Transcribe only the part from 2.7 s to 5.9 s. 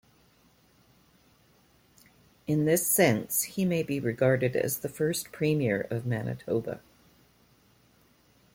sense, he may be regarded as the first Premier